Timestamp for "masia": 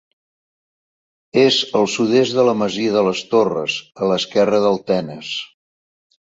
2.61-2.95